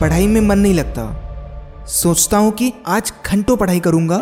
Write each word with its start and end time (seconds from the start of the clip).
पढ़ाई 0.00 0.26
में 0.26 0.40
मन 0.40 0.58
नहीं 0.58 0.74
लगता। 0.74 1.22
सोचता 1.86 2.38
हूँ 2.38 2.52
कि 2.52 2.72
आज 2.86 3.12
घंटों 3.26 3.56
पढ़ाई 3.56 3.80
करूँगा, 3.80 4.18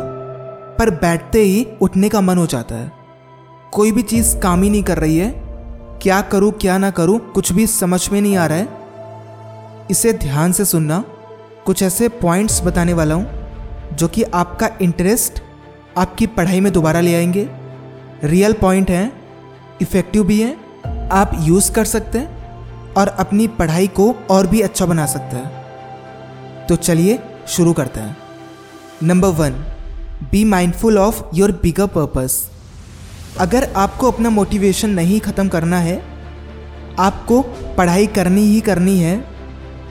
पर 0.79 0.91
बैठते 0.91 1.43
ही 1.43 1.67
उठने 1.81 2.09
का 2.09 2.21
मन 2.21 2.39
हो 2.39 2.47
जाता 2.47 2.75
है। 2.75 2.93
कोई 3.73 3.93
भी 3.93 4.03
चीज़ 4.03 4.39
काम 4.39 4.63
ही 4.63 4.71
नहीं 4.71 4.83
कर 4.83 4.99
रही 4.99 5.19
है। 5.19 5.31
क्या 6.03 6.21
करूँ, 6.21 6.53
क्या 6.53 6.79
ना 6.79 6.91
करूँ, 6.91 7.33
कुछ 7.33 7.53
भी 7.53 7.67
समझ 7.67 8.11
में 8.11 8.21
नहीं 8.21 8.37
आ 8.37 8.47
रहा 8.47 8.59
है। 8.59 8.69
इसे 9.91 10.13
ध्यान 10.13 10.53
से 10.53 10.65
सुनना। 10.65 11.05
कुछ 11.67 11.83
ऐसे 11.83 12.09
पॉइंट्स 12.09 12.65
बताने 12.65 12.93
वाला 12.93 13.15
हूँ, 13.15 13.27
जो 13.93 14.09
कि 14.09 14.23
आपका 14.23 14.71
इंटरेस्ट 14.83 15.43
आपकी 15.99 16.27
पढ़ाई 16.27 16.61
में 16.61 16.73
दोबारा 16.73 17.01
ले 17.01 17.15
आएँगे। 17.15 17.49
रियल 18.25 18.53
पॉइंट 18.53 18.91
हैं, 18.91 19.13
इफ़ेक्टिव 19.83 20.25
भी 20.25 20.43
हैं, 20.43 20.57
आप 21.09 21.31
यूज़ 21.41 21.73
कर 21.73 21.85
सकते 21.85 22.19
हैं, 22.19 22.45
और 22.95 23.09
अपनी 23.09 23.47
पढ़ाई 23.47 23.87
को 23.87 24.17
और 24.31 24.47
भी 24.47 24.61
अच्छा 24.61 24.87
बना 24.87 25.07
सकते 25.07 25.37
हैं। 25.37 25.54
तो 26.69 26.77
चलिए 26.77 27.19
शुरू 27.49 27.73
करते 27.73 28.01
हैं। 28.01 28.17
Number 29.03 29.29
one 29.35 29.53
be 30.31 30.45
mindful 30.45 30.99
of 30.99 31.23
your 31.35 31.53
bigger 31.63 31.87
purpose 31.89 32.43
अगर 33.41 33.73
आपको 33.77 34.11
अपना 34.11 34.31
मोटिवेशन 34.31 34.91
नहीं 34.91 35.21
ख़त्म 35.21 35.49
करना 35.49 35.79
है, 35.79 36.03
आपको 36.99 37.41
पढ़ाई 37.77 38.07
करनी 38.09 38.43
ही 38.43 38.61
करनी 38.61 38.99
है 38.99 39.17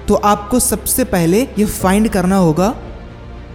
तो 0.08 0.16
आपको 0.16 0.60
सबसे 0.62 1.04
पहले 1.06 1.42
ये 1.60 1.66
फाइंड 1.66 2.10
करना 2.10 2.38
होगा 2.38 2.70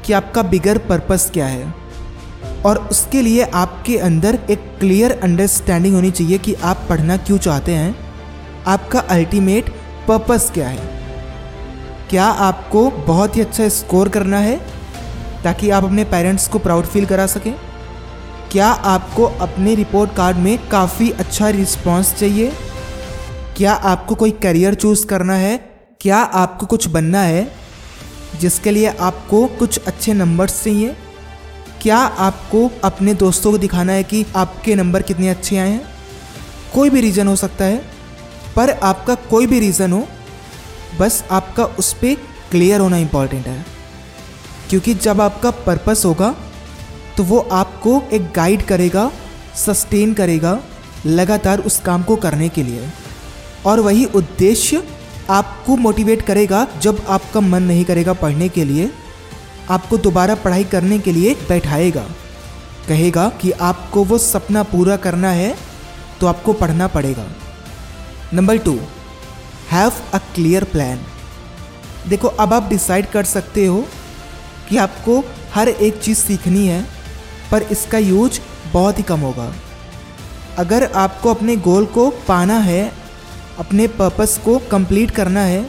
कि 0.05 0.13
आपका 0.13 0.43
बिगर 0.45 0.79
पर्पस 0.79 1.31
क्या 1.33 1.47
है। 1.47 1.75
और 2.65 2.79
उसके 2.91 3.23
लिए 3.23 3.43
आपके 3.55 3.97
अंदर 4.01 4.39
एक 4.51 4.61
क्लियर 4.81 5.13
अंडरस्टैंडिंग 5.23 5.95
होनी 5.95 6.11
चाहिए 6.11 6.39
कि 6.39 6.55
आप 6.55 6.87
पढ़ना 6.89 7.17
क्यों 7.17 7.39
चाहते 7.39 7.73
हैं, 7.73 7.95
आपका 8.67 9.01
अल्टीमेट 9.11 9.69
पर्पस 10.09 10.51
क्या 10.55 10.69
है। 10.69 10.98
क्या 12.11 12.25
आपको 12.25 12.91
बहुत 12.91 13.37
ही 13.37 13.41
अच्छा 13.41 13.69
स्कोर 13.69 14.09
करना 14.09 14.39
है 14.39 14.57
ताकि 15.45 15.71
आप 15.71 15.85
अपने 15.85 16.05
पेरेंट्स 16.05 16.49
को 16.49 16.59
प्राउड 16.59 16.85
फील 16.85 17.07
करा 17.07 17.27
सकें? 17.27 17.55
क्या 18.53 18.67
आपको 18.67 19.25
अपने 19.25 19.75
रिपोर्ट 19.75 20.15
कार्ड 20.17 20.37
में 20.37 20.69
काफ़ी 20.69 21.11
अच्छा 21.11 21.49
रिस्पॉन्स 21.49 22.15
चाहिए? 22.15 22.53
क्या 23.57 23.73
आपको 23.73 24.15
कोई 24.15 24.31
करियर 24.31 24.75
चूज़ 24.75 25.07
करना 25.07 25.35
है? 25.35 25.57
क्या 26.01 26.17
आपको 26.17 26.67
कुछ 26.67 26.89
बनना 26.89 27.23
है? 27.23 27.53
जिसके 28.41 28.71
लिए 28.71 28.87
आपको 28.87 29.47
कुछ 29.47 29.79
अच्छे 29.87 30.13
नंबर्स 30.13 30.63
चाहिए? 30.65 30.97
क्या 31.83 31.99
आपको 31.99 32.71
अपने 32.85 33.15
दोस्तों 33.15 33.53
को 33.53 33.59
दिखाना 33.59 33.93
है 33.93 34.03
कि 34.03 34.27
आपके 34.37 34.75
नंबर 34.75 35.03
कितने 35.03 35.29
अच्छे 35.29 35.57
आए 35.57 35.71
हैं? 35.71 35.83
कोई 36.75 36.91
भी 36.91 37.01
रीज़न 37.01 37.27
हो 37.27 37.37
सकता 37.37 37.65
है, 37.65 37.83
पर 38.57 38.71
आपका 38.71 39.15
कोई 39.15 39.47
भी 39.47 39.61
रीज़न 39.61 39.93
हो 39.93 40.07
बस 41.01 41.23
आपका 41.31 41.65
उस 41.79 41.93
पर 41.93 42.15
क्लियर 42.51 42.81
होना 42.81 42.97
इंपॉर्टेंट 42.97 43.47
है। 43.47 43.65
क्योंकि 44.71 44.95
जब 44.95 45.21
आपका 45.21 45.51
पर्पस 45.67 46.03
होगा 46.05 46.35
तो 47.17 47.25
वो 47.25 47.39
आपको 47.53 48.03
एक 48.13 48.31
गाइड 48.33 48.63
करेगा 48.63 49.11
सस्टेन 49.57 50.15
करेगा 50.15 50.59
लगातार 51.07 51.59
उस 51.61 51.79
काम 51.81 52.03
को 52.03 52.17
करने 52.17 52.49
के 52.49 52.63
लिए। 52.63 52.89
और 53.67 53.81
वही 53.81 54.05
उद्देश्य 54.15 54.83
आपको 55.31 55.77
मोटिवेट 55.77 56.23
करेगा 56.23 56.67
जब 56.81 57.05
आपका 57.09 57.41
मन 57.41 57.63
नहीं 57.63 57.85
करेगा 57.85 58.13
पढ़ने 58.13 58.49
के 58.49 58.65
लिए, 58.65 58.91
आपको 59.71 59.97
दोबारा 59.99 60.35
पढ़ाई 60.35 60.65
करने 60.65 60.99
के 60.99 61.13
लिए 61.13 61.35
बैठाएगा। 61.49 62.05
कहेगा 62.89 63.29
कि 63.41 63.51
आपको 63.51 64.05
वो 64.05 64.19
सपना 64.19 64.63
पूरा 64.63 64.97
करना 64.97 65.31
है 65.31 65.55
तो 66.21 66.27
आपको 66.27 66.53
पढ़ना 66.53 66.87
पड़ेगा। 66.89 67.27
Number 68.35 68.59
two 68.59 68.79
have 69.71 69.93
a 70.15 70.19
clear 70.35 70.65
plan 70.65 71.01
देखो, 72.09 72.29
अब 72.29 72.53
आप 72.55 72.69
डिसाइड 72.69 73.07
कर 73.11 73.25
सकते 73.27 73.65
हो 73.67 73.85
कि 74.69 74.77
आपको 74.79 75.23
हर 75.55 75.69
एक 75.69 75.99
चीज़ 75.99 76.19
सीखनी 76.19 76.67
है, 76.67 76.85
पर 77.51 77.63
इसका 77.65 77.99
यूज़ 78.01 78.41
बहुत 78.73 78.99
ही 78.99 79.03
कम 79.03 79.21
होगा। 79.21 79.53
अगर 80.59 80.85
आपको 80.95 81.31
अपने 81.31 81.57
गोल 81.59 81.85
को 81.89 82.09
पाना 82.29 82.59
है, 82.61 82.93
अपने 83.59 83.87
पर्पस 83.89 84.39
को 84.45 84.59
कंप्लीट 84.71 85.11
करना 85.11 85.41
है 85.43 85.67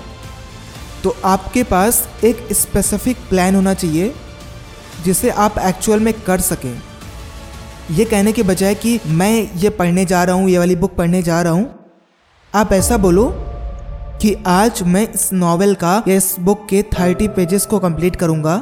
तो 1.04 1.16
आपके 1.26 1.64
पास 1.66 2.08
एक 2.24 2.48
स्पेसिफिक 2.54 3.18
प्लान 3.30 3.56
होना 3.56 3.74
चाहिए, 3.74 4.14
जिसे 5.04 5.30
आप 5.30 5.58
एक्चुअल 5.60 6.00
में 6.00 6.14
कर 6.22 6.42
सकें। 6.42 6.82
ये 7.92 8.06
कहने 8.06 8.32
के 8.32 8.44
बजाय 8.44 8.76
कि 8.76 9.00
मैं 9.08 9.52
ये 9.56 9.70
पढ़ने 9.72 10.06
जा 10.06 10.24
रहा 10.24 10.36
हूँ, 10.36 10.50
ये 10.50 10.58
वाली 10.58 10.76
बुक 10.76 10.96
पढ़ने 10.96 11.22
जा 11.24 11.42
रहा 11.42 11.54
हूँ, 11.54 11.70
आप 12.54 12.74
ऐसा 12.74 12.98
बोलो 13.00 13.30
कि 14.22 14.34
आज 14.48 14.82
मैं 14.84 15.02
इस 15.10 15.32
नावल 15.34 15.74
का, 15.74 15.92
या 16.08 16.16
इस 16.16 16.36
बुक 16.40 16.66
के 16.70 16.82
थर्टी 16.94 17.28
पेजेस 17.28 17.66
को 17.66 17.78
कंप्लीट 17.80 18.16
करूँगा। 18.16 18.56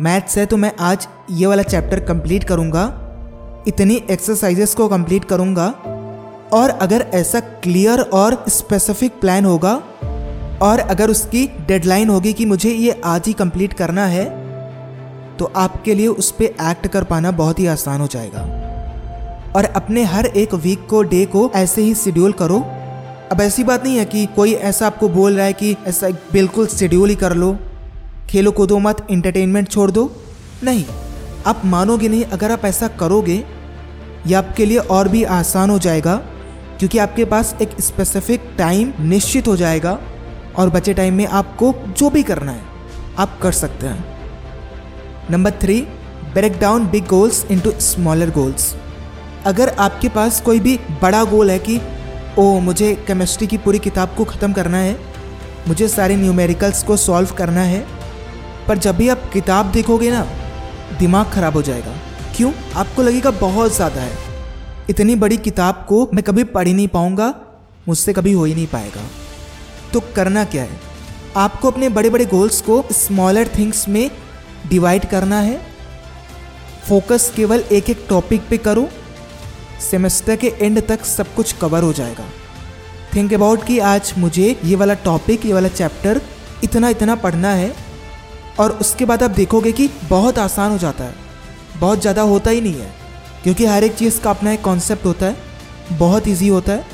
मैथ्स 0.00 0.38
है 0.38 0.46
तो 0.46 0.56
मैं 0.56 0.72
आज 0.80 1.06
ये 1.30 1.46
वाला 1.46 1.62
चैप्टर 1.62 2.00
कंप्लीट 2.00 2.44
करूँगा। 2.44 2.84
इतनी 3.68 4.00
एक्सरसाइजेस 4.10 4.74
को 4.74 4.88
कंप्लीट 4.88 5.24
करूँगा। 5.24 5.68
और 6.52 6.70
अगर 6.70 7.06
ऐसा 7.14 7.40
क्लियर 7.40 8.00
और 8.00 8.44
स्पेसिफिक 8.48 9.20
प्लान 9.20 9.44
होगा, 9.44 9.74
और 10.62 10.78
अगर 10.80 11.10
उसकी 11.10 11.46
डेडलाइन 11.68 12.08
होगी 12.08 12.32
कि 12.32 12.46
मुझे 12.46 12.70
ये 12.70 13.00
आज 13.04 13.26
ही 13.26 13.32
कंप्लीट 13.32 13.72
करना 13.72 14.06
है 14.06 14.24
तो 15.38 15.52
आपके 15.56 15.94
लिए 15.94 16.06
उस 16.08 16.30
पर 16.30 16.44
एक्ट 16.44 16.86
कर 16.86 17.04
पाना 17.04 17.30
बहुत 17.30 17.58
ही 17.58 17.66
आसान 17.68 18.00
हो 18.00 18.06
जाएगा। 18.06 18.40
और 19.56 19.64
अपने 19.76 20.04
हर 20.04 20.26
एक 20.26 20.54
वीक 20.56 20.86
को 20.90 21.02
डे 21.02 21.24
को 21.26 21.50
ऐसे 21.54 21.82
ही 21.82 21.94
शेड्यूल 21.94 22.32
करो 22.32 22.64
अब 23.32 23.40
ऐसी 23.40 23.64
बात 23.64 23.84
नहीं 23.84 23.96
है 23.96 24.04
कि 24.04 24.26
कोई 24.26 24.52
ऐसा 24.52 24.86
आपको 24.86 25.08
बोल 25.08 25.36
रहा 25.36 25.44
है 25.46 25.52
कि 25.52 25.76
ऐसा 25.86 26.08
बिल्कुल 26.32 26.66
शेड्यूल 26.66 27.08
ही 27.08 27.14
कर 27.14 27.32
लो। 27.32 27.58
खेलो 28.30 28.50
कूदो 28.50 28.78
मत 28.78 29.06
इंटरटेनमेंट 29.10 29.68
छोड़ 29.68 29.90
दो। 29.90 30.04
नहीं, 30.62 30.84
आप 31.46 31.62
मानोगे 31.64 32.08
नहीं, 32.08 32.24
अगर 32.24 32.52
आप 32.52 32.64
ऐसा 32.64 32.88
करोगे, 32.88 33.44
ये 34.26 34.34
आपके 34.34 34.66
लिए 34.66 34.78
और 34.78 35.08
भी 35.08 35.22
आसान 35.24 35.70
हो 35.70 35.78
जाएगा, 35.78 36.16
क्योंकि 36.78 36.98
आपके 36.98 37.24
पास 37.24 37.54
एक 37.62 37.80
स्पेसिफिक 37.80 38.40
टाइम 38.58 38.92
निश्चित 39.00 39.48
हो 39.48 39.56
जाएगा, 39.56 39.98
और 40.58 40.70
बचे 40.70 40.94
टाइम 40.94 41.14
में 41.14 41.26
आपको 41.26 41.74
जो 41.88 42.10
भी 42.10 42.22
करना 42.22 42.52
है, 42.52 42.62
आप 43.18 43.38
कर 43.42 43.52
सकते 43.52 43.86
हैं। 43.86 44.04
Number 45.30 45.50
three 45.50 45.80
break 46.34 46.60
down 46.60 46.86
big 46.86 47.06
goals 47.06 47.44
into 47.50 47.72
smaller 47.80 48.30
goals 48.30 48.74
अगर 49.46 49.68
आपके 49.68 50.08
पास 50.08 50.40
कोई 50.40 50.60
भी 50.60 50.78
बड़ा 51.02 51.24
गोल 51.24 51.50
है 51.50 51.58
कि 51.58 51.80
ओ, 52.38 52.60
मुझे 52.60 52.94
केमिस्ट्री 53.06 53.46
की 53.46 53.56
पूरी 53.58 53.78
किताब 53.78 54.14
को 54.16 54.24
ख़त्म 54.24 54.52
करना 54.52 54.78
है। 54.78 54.98
मुझे 55.68 55.88
सारे 55.88 56.16
न्यूमेरिकल्स 56.16 56.82
को 56.82 56.96
सॉल्व 56.96 57.32
करना 57.32 57.62
है। 57.62 57.84
पर 58.68 58.78
जब 58.78 58.96
भी 58.96 59.08
आप 59.08 59.30
किताब 59.32 59.72
देखोगे 59.72 60.10
ना, 60.10 60.26
दिमाग 60.98 61.26
ख़राब 61.26 61.52
हो 61.52 61.62
जाएगा। 61.62 61.94
क्यों? 62.36 62.52
आपको 62.76 63.02
लगेगा 63.02 63.30
बहुत 63.30 63.74
ज़्यादा 63.74 64.00
है। 64.00 64.16
इतनी 64.90 65.14
बड़ी 65.14 65.36
किताब 65.36 65.84
को 65.88 66.08
मैं 66.14 66.22
कभी 66.24 66.44
पढ़ 66.44 66.66
ही 66.66 66.74
नहीं 66.74 66.88
पाऊँगा, 66.88 67.34
मुझसे 67.88 68.12
कभी 68.12 68.32
हो 68.32 68.44
ही 68.44 68.54
नहीं 68.54 68.66
पाएगा। 68.66 69.02
तो 69.92 70.00
करना 70.16 70.44
क्या 70.44 70.62
है? 70.62 70.80
आपको 71.36 71.70
अपने 71.70 71.88
बड़े 71.88 72.10
बड़े 72.10 72.24
गोल्स 72.24 72.60
को 72.60 72.84
स्मॉलर 72.92 73.50
थिंग्स 73.58 73.88
में 73.88 74.10
डिवाइड 74.68 75.04
करना 75.04 75.40
है। 75.40 75.60
फोकस 76.88 77.32
केवल 77.36 77.64
एक 77.72 77.90
एक 77.90 78.06
टॉपिक 78.08 78.48
पे 78.50 78.58
करो। 78.58 78.88
सेमेस्टर 79.82 80.36
के 80.36 80.52
एंड 80.58 80.80
तक 80.88 81.04
सब 81.06 81.34
कुछ 81.34 81.52
कवर 81.54 81.82
हो 81.82 81.92
जाएगा। 81.92 82.24
थिंक 83.14 83.32
अबाउट 83.34 83.64
कि 83.64 83.78
आज 83.86 84.12
मुझे 84.18 84.56
ये 84.64 84.76
वाला 84.76 84.94
टॉपिक 85.04 85.46
ये 85.46 85.52
वाला 85.52 85.68
चैप्टर 85.70 86.20
इतना 86.64 86.88
इतना 86.88 87.14
पढ़ना 87.18 87.52
है 87.54 87.74
और 88.60 88.72
उसके 88.80 89.04
बाद 89.04 89.22
आप 89.22 89.30
देखोगे 89.32 89.72
कि 89.72 89.88
बहुत 90.08 90.38
आसान 90.38 90.72
हो 90.72 90.78
जाता 90.78 91.04
है। 91.04 91.14
बहुत 91.76 92.00
ज़्यादा 92.00 92.22
होता 92.24 92.50
ही 92.50 92.60
नहीं 92.60 92.74
है, 92.74 92.90
क्योंकि 93.42 93.66
हर 93.66 93.84
एक 93.84 93.94
चीज़ 93.94 94.20
का 94.20 94.30
अपना 94.30 94.52
एक 94.52 94.62
कॉन्सेप्ट 94.62 95.06
होता 95.06 95.26
है। 95.26 95.96
बहुत 95.98 96.28
ईजी 96.28 96.48
होता 96.48 96.72
है। 96.72 96.84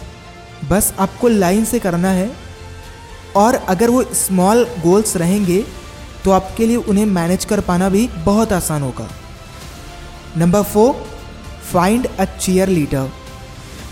बस 0.69 0.93
आपको 0.99 1.29
लाइन 1.29 1.65
से 1.65 1.79
करना 1.79 2.11
है 2.11 2.31
और 3.37 3.55
अगर 3.69 3.91
वो 3.91 4.03
स्मॉल 4.17 4.65
गोल्स 4.83 5.17
रहेंगे 5.17 5.65
तो 6.25 6.31
आपके 6.31 6.67
लिए 6.67 6.77
उन्हें 6.79 7.05
मैनेज 7.09 7.45
कर 7.45 7.61
पाना 7.63 7.89
भी 7.89 8.09
बहुत 8.25 8.53
आसान 8.53 8.83
होगा। 8.83 9.09
Number 10.37 10.63
four 10.65 11.08
find 11.73 12.07
a 12.09 12.25
cheerleader 12.69 13.11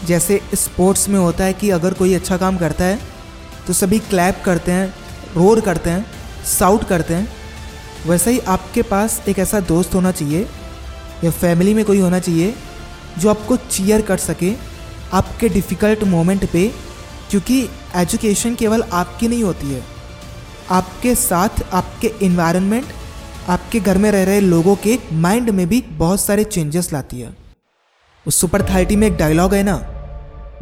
जैसे 0.06 0.40
स्पोर्ट्स 0.54 1.08
में 1.08 1.18
होता 1.18 1.44
है 1.44 1.52
कि 1.52 1.70
अगर 1.70 1.94
कोई 1.94 2.14
अच्छा 2.14 2.36
काम 2.36 2.56
करता 2.58 2.84
है 2.84 2.98
तो 3.66 3.72
सभी 3.72 3.98
क्लैप 4.00 4.42
करते 4.44 4.72
हैं 4.72 4.94
रोर 5.36 5.60
करते 5.60 5.90
हैं 5.90 6.04
साउट 6.48 6.84
करते 6.84 7.14
हैं। 7.14 7.28
वैसे 8.06 8.30
ही 8.30 8.38
आपके 8.48 8.82
पास 8.82 9.22
एक 9.28 9.38
ऐसा 9.38 9.60
दोस्त 9.62 9.94
होना 9.94 10.10
चाहिए, 10.12 10.46
या 11.24 11.30
फैमिली 11.32 11.72
में 11.74 11.84
कोई 11.84 12.00
होना 12.00 12.18
चाहिए, 12.18 12.54
जो 13.18 13.30
आपको 13.30 13.56
चीयर 13.56 14.02
कर 14.02 14.16
सके 14.18 14.52
आपके 15.12 15.48
डिफ़िकल्ट 15.48 16.04
मोमेंट 16.04 16.44
पे, 16.52 16.66
क्योंकि 17.30 17.58
एजुकेशन 17.96 18.54
केवल 18.54 18.82
आपकी 18.82 19.28
नहीं 19.28 19.42
होती 19.44 19.70
है। 19.70 19.82
आपके 20.70 21.14
साथ, 21.14 21.62
आपके 21.72 22.12
इन्वायरमेंट 22.22 22.92
आपके 23.48 23.80
घर 23.80 23.98
में 23.98 24.10
रह 24.12 24.24
रहे 24.24 24.40
लोगों 24.42 24.76
के 24.76 24.98
माइंड 25.14 25.50
में 25.50 25.66
भी 25.68 25.82
बहुत 25.90 26.20
सारे 26.20 26.44
चेंजेस 26.46 26.92
लाती 26.92 27.20
है। 27.20 27.34
उस 28.26 28.40
सुपर 28.40 28.62
थर्टी 28.62 28.96
में 28.96 29.06
एक 29.06 29.16
डायलॉग 29.16 29.54
है 29.54 29.62
ना, 29.62 29.76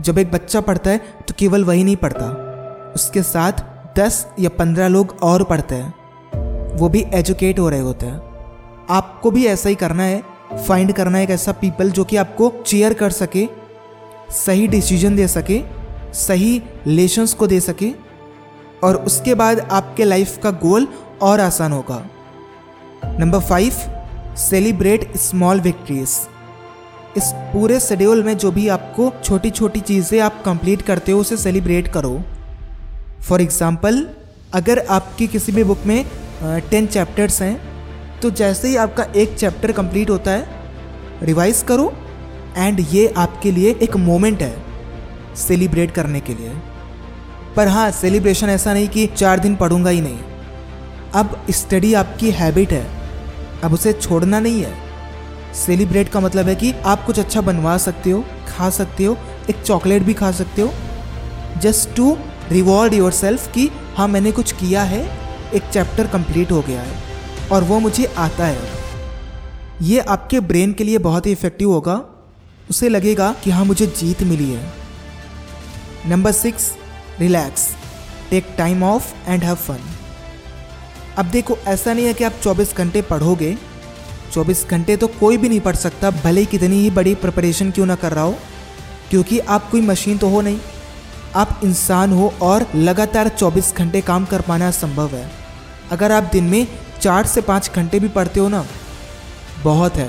जब 0.00 0.18
एक 0.18 0.30
बच्चा 0.32 0.60
पढ़ता 0.60 0.90
है 0.90 0.98
तो 1.28 1.34
केवल 1.38 1.64
वही 1.64 1.84
नहीं 1.84 1.96
पढ़ता। 1.96 2.26
उसके 2.94 3.22
साथ 3.22 3.64
दस 3.98 4.26
या 4.40 4.48
पंद्रह 4.48 4.88
लोग 4.88 5.16
और 5.22 5.44
पढ़ते 5.44 5.74
हैं। 5.74 6.78
वो 6.78 6.88
भी 6.88 7.04
एजुकेट 7.14 7.58
हो 7.58 7.68
रहे 7.68 7.80
होते 7.80 8.06
हैं। 8.06 8.20
आपको 8.90 9.30
भी 9.30 9.46
ऐसा 9.46 9.68
ही 9.68 9.74
करना 9.74 10.02
है, 10.02 10.22
फाइंड 10.68 10.92
करना 10.92 11.18
है 11.18 11.24
एक 11.24 11.30
ऐसा 11.30 11.52
पीपल 11.52 11.90
जो 11.90 12.04
कि 12.04 12.16
आपको 12.16 12.52
चेयर 12.66 12.94
कर 12.94 13.10
सके, 13.10 13.46
सही 14.30 14.66
डिसीज़न 14.68 15.16
दे 15.16 15.28
सके, 15.28 15.60
सही 16.14 16.62
लेशंस 16.86 17.34
को 17.34 17.46
दे 17.46 17.60
सके, 17.60 17.90
और 18.84 18.96
उसके 18.96 19.34
बाद 19.34 19.60
आपके 19.60 20.04
लाइफ 20.04 20.38
का 20.42 20.50
गोल 20.50 20.88
और 21.22 21.40
आसान 21.40 21.72
होगा। 21.72 22.04
Number 23.18 23.40
five, 23.40 23.72
celebrate 24.38 25.16
small 25.16 25.60
victories. 25.60 26.18
इस 27.16 27.30
पूरे 27.52 27.78
शेड्यूल 27.80 28.22
में 28.24 28.36
जो 28.38 28.50
भी 28.52 28.66
आपको 28.68 29.12
छोटी 29.22 29.50
छोटी 29.50 29.80
चीज़ें 29.82 30.18
आप 30.20 30.42
कंप्लीट 30.44 30.82
करते 30.82 31.12
हो, 31.12 31.20
उसे 31.20 31.36
सेलिब्रेट 31.36 31.88
करो। 31.88 32.22
फॉर 33.22 33.40
एग्ज़ाम्पल 33.40 34.06
अगर 34.54 34.78
आपकी 34.90 35.26
किसी 35.26 35.52
भी 35.52 35.64
बुक 35.64 35.84
में 35.86 36.04
टेन 36.70 36.86
चैप्टर्स 36.86 37.40
हैं 37.42 38.20
तो 38.20 38.30
जैसे 38.32 38.68
ही 38.68 38.76
आपका 38.76 39.06
एक 39.16 39.34
चैप्टर 39.36 39.72
कंप्लीट 39.72 40.10
होता 40.10 40.30
है 40.30 41.22
रिवाइज 41.22 41.62
करो 41.62 41.92
एंड 42.56 42.80
ये 42.90 43.06
आपके 43.16 43.52
लिए 43.52 43.74
एक 43.82 43.96
मोमेंट 43.98 44.42
है 44.42 44.54
सेलिब्रेट 45.38 45.90
करने 45.90 46.20
के 46.20 46.34
लिए। 46.34 46.52
पर 47.56 47.68
हाँ 47.68 47.90
सेलिब्रेशन 47.92 48.48
ऐसा 48.50 48.72
नहीं 48.74 48.88
कि 48.88 49.06
चार 49.08 49.40
दिन 49.40 49.56
पढ़ूँगा 49.56 49.90
ही 49.90 50.00
नहीं। 50.00 50.18
अब 51.14 51.44
स्टडी 51.52 51.92
आपकी 51.94 52.30
हैबिट 52.32 52.72
है, 52.72 52.86
अब 53.64 53.72
उसे 53.72 53.92
छोड़ना 53.92 54.40
नहीं 54.40 54.62
है। 54.62 54.72
सेलिब्रेट 55.54 56.08
का 56.08 56.20
मतलब 56.20 56.48
है 56.48 56.54
कि 56.54 56.72
आप 56.84 57.04
कुछ 57.04 57.18
अच्छा 57.18 57.40
बनवा 57.40 57.76
सकते 57.78 58.10
हो, 58.10 58.24
खा 58.48 58.70
सकते 58.70 59.04
हो, 59.04 59.16
एक 59.50 59.62
चॉकलेट 59.62 60.02
भी 60.02 60.14
खा 60.14 60.30
सकते 60.32 60.62
हो। 60.62 60.72
Just 61.62 61.94
to 61.96 62.16
reward 62.50 62.94
your 62.94 63.12
self 63.12 63.52
कि 63.52 63.70
हाँ 63.96 64.08
मैंने 64.08 64.32
कुछ 64.32 64.52
किया 64.52 64.82
है, 64.82 65.02
एक 65.54 65.62
चैप्टर 65.62 66.06
कंप्लीट 66.06 66.52
हो 66.52 66.60
गया 66.62 66.82
है 66.82 67.02
और 67.52 67.64
वो 67.64 67.78
मुझे 67.80 68.04
आता 68.16 68.46
है। 68.46 68.82
ये 69.82 69.98
आपके 69.98 70.40
ब्रेन 70.40 70.72
के 70.72 70.84
लिए 70.84 70.98
बहुत 70.98 71.26
ही 71.26 71.32
इफ़ेक्टिव 71.32 71.70
होगा। 71.70 71.94
उसे 72.70 72.88
लगेगा 72.88 73.32
कि 73.44 73.50
हाँ 73.50 73.64
मुझे 73.64 73.86
जीत 73.86 74.22
मिली 74.22 74.50
है। 74.50 74.72
Number 76.06 76.32
six 76.32 76.72
relax 77.20 77.68
take 78.30 78.54
time 78.58 78.82
off 78.82 79.12
and 79.26 79.44
have 79.44 79.54
fun 79.54 79.78
अब 81.18 81.24
देखो, 81.24 81.56
ऐसा 81.56 81.92
नहीं 81.94 82.06
है 82.06 82.14
कि 82.14 82.24
आप 82.24 82.40
24 82.42 82.74
घंटे 82.76 83.02
पढ़ोगे 83.02 83.56
24 84.32 84.64
घंटे 84.66 84.96
तो 84.96 85.06
कोई 85.10 85.36
भी 85.36 85.48
नहीं 85.48 85.60
पढ़ 85.60 85.76
सकता, 85.76 86.10
भले 86.12 86.40
ही 86.40 86.46
कितनी 86.46 86.76
ही 86.76 86.90
बड़ी 86.92 87.14
प्रिपरेशन 87.16 87.70
क्यों 87.70 87.86
ना 87.86 87.94
कर 87.96 88.12
रहा 88.12 88.24
हो, 88.24 88.36
क्योंकि 89.10 89.38
आप 89.38 89.70
कोई 89.70 89.80
मशीन 89.82 90.18
तो 90.18 90.28
हो 90.28 90.40
नहीं। 90.40 90.58
आप 91.36 91.60
इंसान 91.64 92.12
हो 92.12 92.32
और 92.42 92.66
लगातार 92.76 93.28
24 93.30 93.72
घंटे 93.74 94.00
काम 94.02 94.24
कर 94.24 94.40
पाना 94.40 94.70
संभव 94.72 95.14
है। 95.16 95.30
अगर 95.92 96.12
आप 96.12 96.28
दिन 96.32 96.44
में 96.46 96.66
चार 97.00 97.26
से 97.26 97.40
पाँच 97.42 97.70
घंटे 97.70 98.00
भी 98.00 98.08
पढ़ते 98.10 98.40
हो 98.40 98.48
ना, 98.48 98.64
बहुत 99.64 99.96
है। 99.96 100.08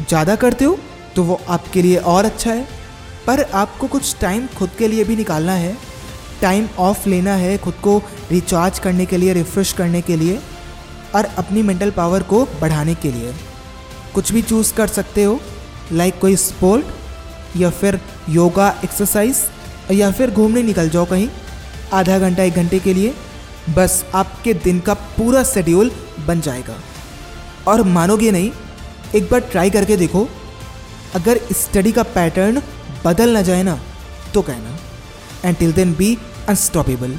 ज़्यादा 0.00 0.36
करते 0.36 0.64
हो 0.64 0.78
तो 1.16 1.22
वो 1.24 1.40
आपके 1.48 1.82
लिए 1.82 1.96
और 1.96 2.24
अच्छा 2.24 2.52
है, 2.52 2.66
पर 3.26 3.42
आपको 3.42 3.86
कुछ 3.88 4.14
टाइम 4.20 4.46
खुद 4.56 4.70
के 4.78 4.88
लिए 4.88 5.04
भी 5.04 5.16
निकालना 5.16 5.52
है। 5.54 5.76
टाइम 6.40 6.68
ऑफ़ 6.78 7.08
लेना 7.08 7.34
है 7.36 7.56
खुद 7.58 7.74
को 7.82 7.96
रिचार्ज 8.30 8.78
करने 8.78 9.06
के 9.06 9.16
लिए 9.16 9.32
रिफ्रेश 9.34 9.72
करने 9.72 10.02
के 10.02 10.16
लिए। 10.16 10.38
और 11.14 11.24
अपनी 11.38 11.62
मेंटल 11.62 11.90
पावर 11.90 12.22
को 12.22 12.44
बढ़ाने 12.60 12.94
के 12.94 13.12
लिए। 13.12 13.34
कुछ 14.14 14.32
भी 14.32 14.42
चूज़ 14.42 14.72
कर 14.74 14.86
सकते 14.88 15.24
हो 15.24 15.40
लाइक 15.92 16.18
कोई 16.20 16.36
स्पोर्ट 16.36 17.56
या 17.56 17.70
फिर 17.70 18.00
योगा 18.30 18.68
एक्सरसाइज 18.84 19.44
या 19.92 20.10
फिर 20.10 20.30
घूमने 20.30 20.62
निकल 20.62 20.88
जाओ 20.88 21.04
कहीं, 21.04 21.28
आधा 21.92 22.18
घंटा, 22.18 22.42
एक 22.42 22.54
घंटे 22.54 22.78
के 22.78 22.94
लिए, 22.94 23.14
बस 23.70 24.04
आपके 24.14 24.54
दिन 24.54 24.80
का 24.80 24.94
पूरा 25.16 25.42
शेड्यूल 25.44 25.90
बन 26.26 26.40
जाएगा। 26.40 26.74
और 27.66 27.82
मानोगे 27.84 28.30
नहीं, 28.30 28.50
एक 29.14 29.30
बार 29.30 29.40
ट्राई 29.42 29.70
करके 29.70 29.96
देखो, 29.96 30.28
अगर 31.14 31.40
स्टडी 31.52 31.92
का 31.92 32.02
पैटर्न 32.14 32.62
बदल 33.04 33.30
ना 33.30 33.42
जाए 33.42 33.62
ना 33.62 33.78
तो 34.34 34.42
कहना 34.42 34.78
and 35.44 35.56
till 35.56 35.72
then 35.72 35.94
be 35.94 36.16
unstoppable 36.48 37.18